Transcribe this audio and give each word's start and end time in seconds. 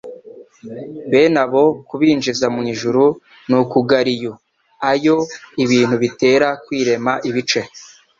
Bene 1.11 1.39
abo, 1.43 1.63
kubinjiza 1.87 2.47
mu 2.55 2.61
ijuru 2.73 3.03
ni 3.47 3.55
ukugariu-ayo 3.61 5.17
ibintu 5.63 5.95
bitera 6.03 6.47
kwirema 6.63 7.13
ibice, 7.29 7.61